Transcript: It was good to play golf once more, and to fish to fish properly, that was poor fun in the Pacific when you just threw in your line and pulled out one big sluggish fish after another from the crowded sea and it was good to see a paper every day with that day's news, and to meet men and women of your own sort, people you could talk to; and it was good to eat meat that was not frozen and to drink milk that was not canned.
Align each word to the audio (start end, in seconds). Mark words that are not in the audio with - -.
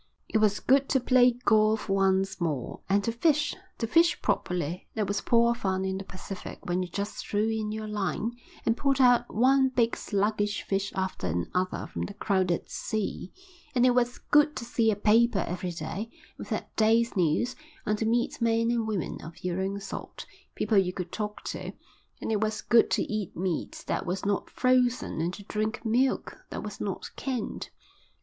It 0.27 0.39
was 0.39 0.59
good 0.59 0.89
to 0.89 0.99
play 0.99 1.29
golf 1.45 1.87
once 1.87 2.41
more, 2.41 2.79
and 2.89 3.03
to 3.03 3.11
fish 3.11 3.55
to 3.77 3.85
fish 3.85 4.19
properly, 4.19 4.87
that 4.95 5.05
was 5.07 5.21
poor 5.21 5.53
fun 5.53 5.85
in 5.85 5.99
the 5.99 6.03
Pacific 6.03 6.57
when 6.65 6.81
you 6.81 6.89
just 6.89 7.17
threw 7.23 7.47
in 7.47 7.71
your 7.71 7.87
line 7.87 8.31
and 8.65 8.75
pulled 8.75 8.99
out 8.99 9.31
one 9.31 9.69
big 9.69 9.95
sluggish 9.95 10.63
fish 10.63 10.91
after 10.95 11.27
another 11.27 11.85
from 11.85 12.01
the 12.05 12.15
crowded 12.15 12.67
sea 12.67 13.31
and 13.75 13.85
it 13.85 13.91
was 13.93 14.17
good 14.17 14.55
to 14.55 14.65
see 14.65 14.89
a 14.89 14.95
paper 14.95 15.45
every 15.47 15.69
day 15.69 16.09
with 16.35 16.49
that 16.49 16.75
day's 16.75 17.15
news, 17.15 17.55
and 17.85 17.99
to 17.99 18.05
meet 18.07 18.41
men 18.41 18.71
and 18.71 18.87
women 18.87 19.21
of 19.21 19.43
your 19.43 19.61
own 19.61 19.79
sort, 19.79 20.25
people 20.55 20.79
you 20.79 20.91
could 20.91 21.11
talk 21.11 21.43
to; 21.43 21.73
and 22.19 22.31
it 22.31 22.41
was 22.41 22.61
good 22.63 22.89
to 22.89 23.03
eat 23.03 23.37
meat 23.37 23.83
that 23.85 24.07
was 24.07 24.25
not 24.25 24.49
frozen 24.49 25.21
and 25.21 25.35
to 25.35 25.43
drink 25.43 25.85
milk 25.85 26.43
that 26.49 26.63
was 26.63 26.81
not 26.81 27.11
canned. 27.15 27.69